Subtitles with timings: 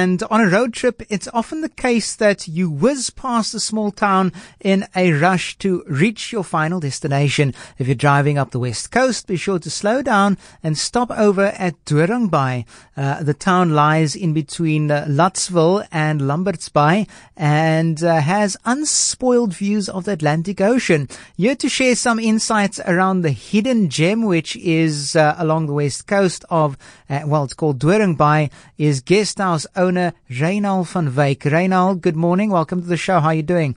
[0.00, 3.90] And on a road trip, it's often the case that you whiz past a small
[3.90, 7.52] town in a rush to reach your final destination.
[7.76, 11.48] If you're driving up the west coast, be sure to slow down and stop over
[11.66, 12.64] at Doringbaai.
[12.96, 17.06] Uh, the town lies in between uh, Lutzville and Lambertsbaai
[17.36, 21.08] and uh, has unspoiled views of the Atlantic Ocean.
[21.36, 26.06] Here to share some insights around the hidden gem, which is uh, along the west
[26.06, 26.78] coast of,
[27.10, 31.40] uh, well, it's called Doringbaai, is guesthouse owner Reynald van Wyk.
[31.44, 32.50] Reynald, good morning.
[32.50, 33.20] Welcome to the show.
[33.20, 33.76] How are you doing?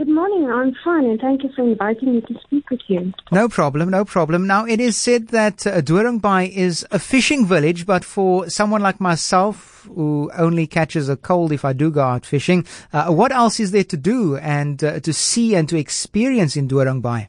[0.00, 0.50] Good morning.
[0.50, 3.12] I'm fine, and thank you for inviting me to speak with you.
[3.30, 4.46] No problem, no problem.
[4.46, 8.98] Now, it is said that uh, Doringbaai is a fishing village, but for someone like
[8.98, 13.60] myself, who only catches a cold if I do go out fishing, uh, what else
[13.60, 17.28] is there to do and uh, to see and to experience in Doringbaai?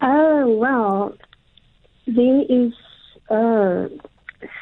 [0.00, 1.14] Oh, well,
[2.06, 2.72] there is
[3.28, 3.88] uh,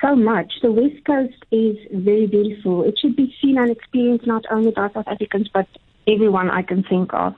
[0.01, 0.53] so much.
[0.63, 2.83] The West Coast is very beautiful.
[2.85, 5.67] It should be seen and experienced not only by South Africans, but
[6.07, 7.35] everyone I can think of.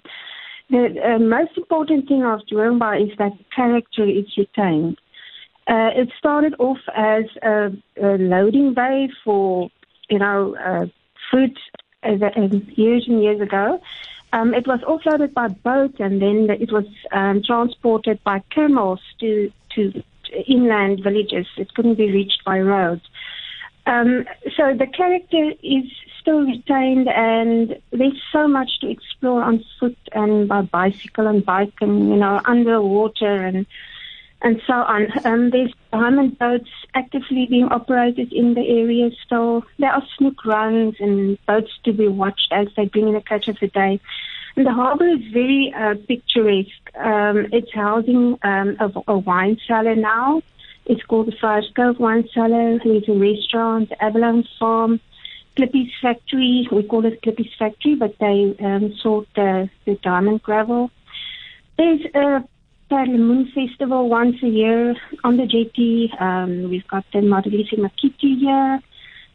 [0.70, 4.98] The uh, most important thing of Doringbaai is that character is retained.
[5.68, 9.70] Uh, it started off as a, a, loading bay for,
[10.08, 10.86] you know, uh,
[11.30, 11.58] fruit
[12.04, 12.12] uh,
[12.76, 13.80] years and years ago.
[14.32, 19.50] Um, it was offloaded by boat and then it was um, transported by camels to,
[19.74, 20.02] to
[20.46, 21.46] inland villages.
[21.56, 23.02] It couldn't be reached by roads.
[23.86, 25.84] Um, so the character is
[26.20, 31.74] still retained, and there's so much to explore on foot and by bicycle and bike,
[31.80, 33.64] and you know underwater and
[34.42, 35.06] and so on.
[35.24, 39.64] Um, there's diamond boats actively being operated in the area still.
[39.78, 43.48] There are snoek runs and boats to be watched as they bring in the catch
[43.48, 44.00] of the day.
[44.56, 46.96] And the harbour is very uh, picturesque.
[46.98, 50.42] Um, it's housing um, a, a wine cellar now.
[50.86, 52.78] It's called the Fryer's Cove Wine Cellar.
[52.82, 55.00] There's a restaurant, Avalon Farm.
[55.58, 56.68] Clippies factory.
[56.70, 60.90] We call it Clippies factory, but they um, sort the, the diamond gravel.
[61.76, 62.44] There's a
[62.88, 64.94] Parliament Festival once a year
[65.24, 66.12] on the jetty.
[66.20, 68.80] Um, we've got the Marilise Makiti here.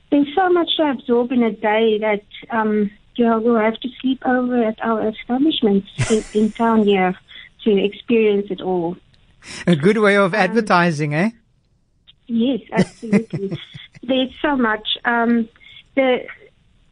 [0.09, 4.21] There's so much to absorb in a day that um, you will have to sleep
[4.25, 7.15] over at our establishments in, in, town here
[7.63, 8.95] to experience it all.
[9.67, 11.31] A good way of um, advertising, eh?
[12.27, 13.57] Yes, absolutely.
[14.03, 14.87] There's so much.
[15.05, 15.49] Um,
[15.95, 16.25] the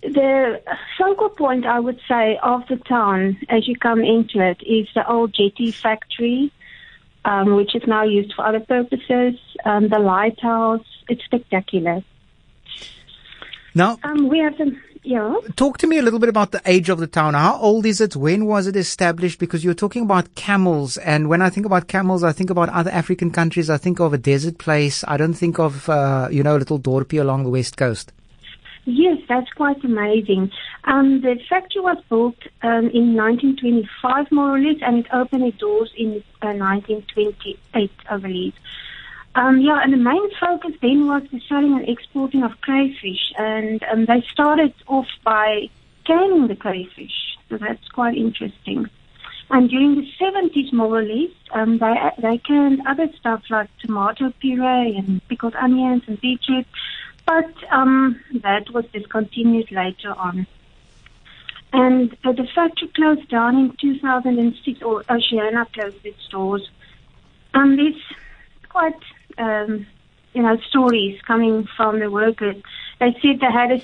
[0.02, 0.62] the
[0.98, 5.08] focal point, I would say, of the town as you come into it is the
[5.10, 6.52] old jetty factory,
[7.26, 9.36] um, which is now used for other purposes.
[9.66, 12.02] Um, the lighthouse, it's spectacular.
[13.76, 15.36] Now, um, we have the yeah.
[15.56, 17.34] Talk to me a little bit about the age of the town.
[17.34, 18.16] How old is it?
[18.16, 19.40] When was it established?
[19.40, 22.92] Because you're talking about camels, and when I think about camels, I think about other
[22.92, 23.70] African countries.
[23.70, 25.04] I think of a desert place.
[25.08, 28.12] I don't think of uh, you know a little dorpy along the west coast.
[28.86, 30.52] Yes, that's quite amazing.
[30.86, 35.58] Um, the factory was built um, in 1925, more or less, and it opened its
[35.58, 38.54] doors in uh, 1928, I believe.
[39.36, 43.82] Um, yeah, and the main focus then was the selling and exporting of crayfish, and
[43.84, 45.70] um, they started off by
[46.06, 48.90] canning the crayfish, so that's quite interesting.
[49.52, 54.32] And during the 70s, more or less, um, they they canned other stuff like tomato
[54.40, 56.68] puree and pickled onions and beetroot
[57.30, 60.48] but um, that was discontinued later on.
[61.72, 66.68] And uh, the factory closed down in 2006, or Oceana closed its doors.
[67.54, 68.02] And there's
[68.70, 69.00] quite,
[69.40, 69.88] um,
[70.34, 72.58] you know, stories coming from the workers.
[73.00, 73.82] They said they had a,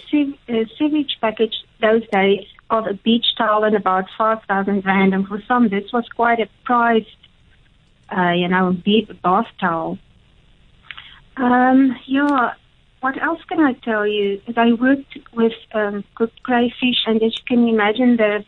[0.49, 5.13] a sewage package those days of a beach towel and about 5,000 rand.
[5.13, 7.07] And for some, this was quite a prized,
[8.15, 8.75] uh, you know,
[9.23, 9.97] bath towel.
[11.37, 12.53] Um, yeah,
[13.01, 14.41] what else can I tell you?
[14.55, 18.45] I worked with um, cooked crayfish, and as you can imagine, the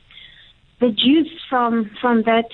[0.79, 2.49] the juice from from that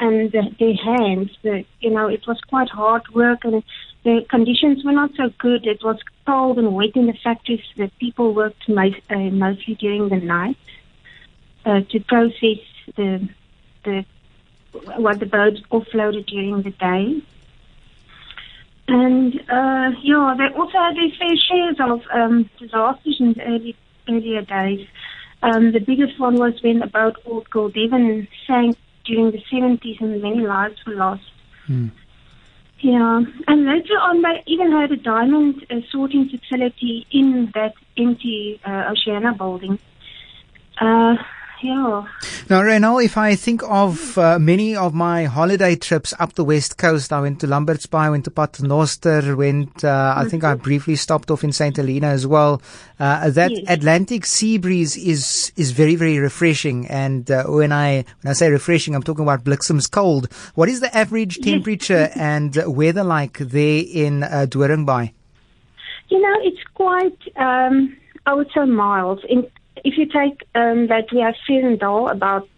[0.00, 3.62] and the, hands, the, you know, it was quite hard work, and
[4.04, 5.66] the conditions were not so good.
[5.66, 7.64] It was cold and wet in the factories.
[7.76, 10.56] The people worked most, uh, mostly during the night
[11.64, 12.60] uh, to process
[12.96, 13.28] the
[13.84, 14.04] the
[14.96, 17.22] what the boats offloaded during the day.
[18.86, 23.76] And uh, yeah, they also had their fair shares of um, disasters in the early,
[24.08, 24.86] earlier days.
[25.42, 30.22] Um, the biggest one was when a boat called Goldevin sank during the 70s and
[30.22, 31.22] many lives were lost.
[31.66, 31.88] Hmm.
[32.80, 38.60] Yeah, and later on they even had a diamond uh, sorting facility in that empty
[38.64, 39.80] uh, Oceana building.
[40.80, 41.16] Uh,
[41.62, 42.04] yeah.
[42.48, 46.78] Now, Renal, if I think of uh, many of my holiday trips up the west
[46.78, 50.62] coast, I went to Lambert's Bay, went to Paternoster, went, uh, I think I Mm-hmm.
[50.62, 51.76] briefly stopped off in St.
[51.76, 52.62] Helena as well.
[52.98, 53.64] Uh, that Yes.
[53.68, 56.86] Atlantic sea breeze is, is very, very refreshing.
[56.88, 60.32] And, uh, when I, when I say refreshing, I'm talking about Blixham's cold.
[60.54, 65.12] What is the average temperature and weather like there in, uh, Doringbaai?
[66.08, 69.22] You know, it's quite, um, I would say mild.
[69.28, 69.46] In,
[69.84, 72.48] if you take um, that we have Vredendal about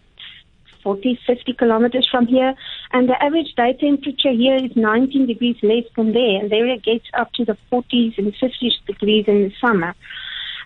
[0.83, 2.55] 40, 50 kilometers from here,
[2.91, 6.83] and the average day temperature here is 19 degrees less than there, and there it
[6.83, 9.95] gets up to the 40s and 50s degrees in the summer.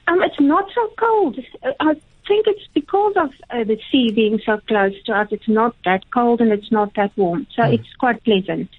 [0.07, 1.39] Um, it's not so cold.
[1.79, 1.93] I
[2.27, 5.27] think it's because of uh, the sea being so close to us.
[5.31, 8.69] It's not that cold and it's not that warm, so it's quite pleasant.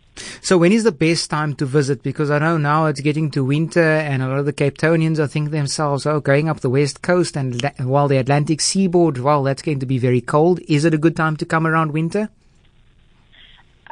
[0.41, 2.03] So when is the best time to visit?
[2.03, 5.21] Because I know now it's getting to winter and a lot of the Cape Townians
[5.21, 9.43] are thinking themselves, oh, going up the west coast and while the Atlantic seaboard, well,
[9.43, 10.61] that's going to be very cold.
[10.69, 12.31] Is it a good time to come around winter?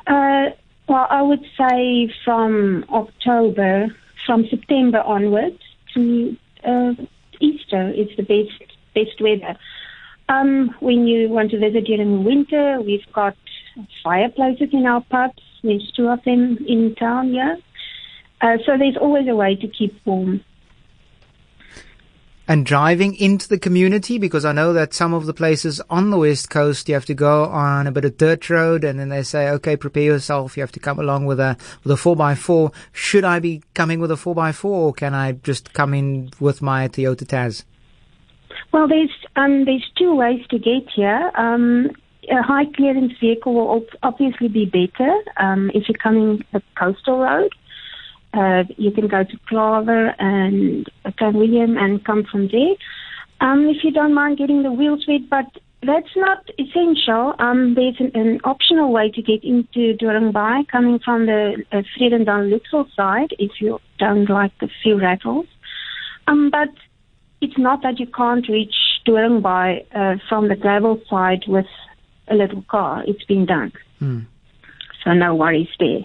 [0.06, 0.50] Uh,
[0.88, 3.94] well, I would say from October,
[4.26, 5.60] from September onwards
[5.94, 6.94] to uh,
[7.40, 9.56] Easter is the best best weather.
[10.28, 13.36] Um, when you want to visit during winter, we've got
[14.02, 15.42] fireplaces in our pubs.
[15.62, 17.58] There's two of them in town here.
[18.40, 20.44] Uh, so there's always a way to keep warm.
[22.46, 26.18] And driving into the community, because I know that some of the places on the
[26.18, 29.22] west coast, you have to go on a bit of dirt road and then they
[29.22, 30.54] say, okay, prepare yourself.
[30.54, 32.70] You have to come along with a, with a four by four.
[32.92, 36.32] Should I be coming with a four by four or can I just come in
[36.38, 37.64] with my Toyota Tazz?
[38.72, 41.32] Well, there's um, there's two ways to get here.
[41.36, 41.92] Um,
[42.30, 47.52] a high clearance vehicle will obviously be better um, if you're coming the coastal road.
[48.32, 50.90] Uh, you can go to Klawer and
[51.20, 51.34] St.
[51.34, 52.74] William and come from there.
[53.40, 55.46] Um, if you don't mind getting the wheels wet, but
[55.86, 57.34] that's not essential.
[57.38, 62.50] Um, there's an, an optional way to get into Doringbaai coming from the uh, Vredendal
[62.50, 65.46] Luxor side if you don't like the few rattles.
[66.26, 66.70] Um, but
[67.40, 68.74] it's not that you can't reach
[69.06, 71.66] Doringbaai uh, from the gravel side with
[72.28, 73.04] a little car.
[73.06, 73.72] It's been done.
[73.98, 74.20] Hmm.
[75.02, 76.04] So no worries there.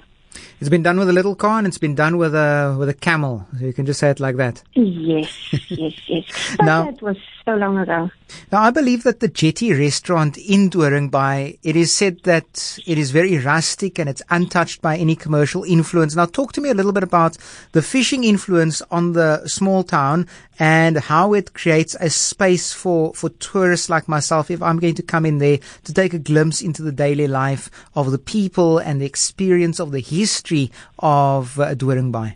[0.59, 2.93] It's been done with a little car and it's been done with a, with a
[2.93, 3.47] camel.
[3.57, 4.61] So you can just say it like that.
[4.73, 6.25] Yes, yes, yes.
[6.57, 7.17] But Now- that was
[7.49, 8.09] so long ago.
[8.51, 13.09] Now, I believe that the Jetty restaurant in Doringbaai, it is said that it is
[13.09, 16.15] very rustic and it's untouched by any commercial influence.
[16.15, 17.37] Now, talk to me a little bit about
[17.71, 20.27] the fishing influence on the small town
[20.59, 25.03] and how it creates a space for, for tourists like myself, if I'm going to
[25.03, 29.01] come in there to take a glimpse into the daily life of the people and
[29.01, 32.35] the experience of the history of uh, Doringbaai.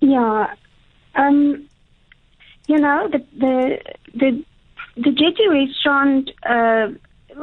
[0.00, 0.54] Yeah.
[1.16, 1.68] Um,
[2.66, 3.78] you know, the the
[4.14, 4.44] the,
[4.96, 6.88] the Jetty restaurant, uh,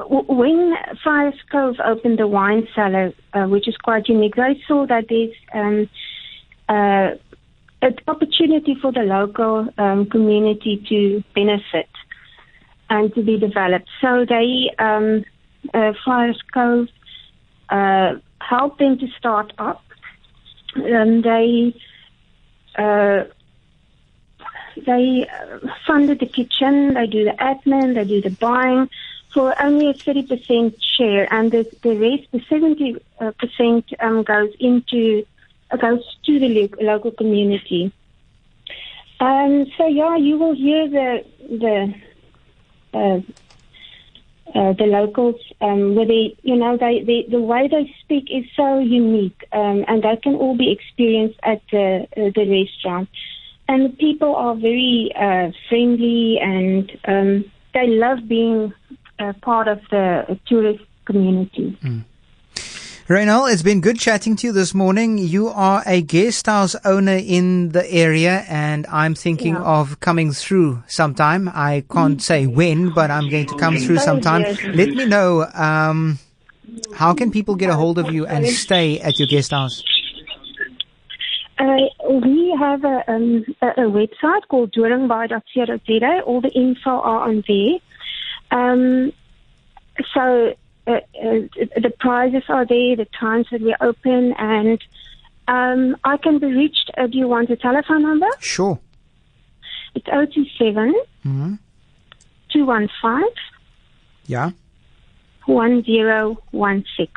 [0.08, 0.74] when
[1.04, 5.36] Fryer's Cove opened the wine cellar, uh, which is quite unique, they saw that there's
[5.54, 5.90] um,
[6.70, 7.16] uh,
[7.82, 11.90] an opportunity for the local um, community to benefit
[12.90, 13.90] and to be developed.
[14.02, 15.24] So they, um,
[15.74, 15.94] uh,
[16.54, 16.88] Cove,
[17.70, 19.84] uh, helped them to start up.
[20.76, 21.76] And they
[22.78, 23.26] uh,
[24.86, 28.90] they uh, funded the kitchen, they do the admin, they do the buying
[29.34, 32.40] for only a 30% share, and the, the rest, the
[33.20, 35.26] 70% uh, um, goes into
[35.72, 37.94] uh, goes to the lo- local community.
[39.22, 41.94] Um, so yeah, you will hear the the
[42.94, 43.22] uh,
[44.54, 48.44] uh, the locals, um, where they, you know, they, they, the way they speak is
[48.56, 53.08] so unique, um, and that can all be experienced at the uh, the restaurant.
[53.68, 58.74] And the people are very uh, friendly, and um, they love being
[59.20, 61.78] uh, part of the tourist community.
[63.08, 65.18] Reynal, it's been good chatting to you this morning.
[65.18, 69.64] You are a guest house owner in the area, and I'm thinking Yeah.
[69.80, 71.50] of coming through sometime.
[71.54, 74.42] I can't say when, but I'm going to come through Oh, sometime.
[74.44, 74.64] yes.
[74.74, 75.46] Let me know.
[75.54, 76.20] Um,
[76.94, 79.84] how can people get a hold of you and stay at your guest house?
[81.60, 81.66] Uh,
[82.20, 86.22] we have a, um, a, a website called doringbaai.co.za.
[86.26, 87.80] All the info are on there.
[88.52, 89.14] Um,
[90.14, 90.54] so
[90.88, 91.00] uh, uh,
[91.82, 94.84] the prizes are there, the times that we open, and
[95.48, 96.90] um, I can be reached.
[96.98, 98.28] Uh, do you want a telephone number?
[98.40, 98.80] Sure.
[99.94, 101.56] It's 027 hmm
[102.52, 103.30] 215
[104.26, 104.52] Yeah.
[105.46, 107.08] 1016.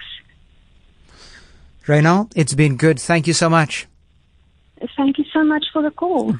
[1.86, 2.98] Reynal, it's been good.
[2.98, 3.86] Thank you so much.
[4.96, 6.32] Thank you so much for the call.